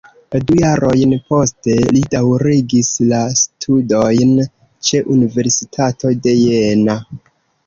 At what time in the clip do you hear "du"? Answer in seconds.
0.43-0.53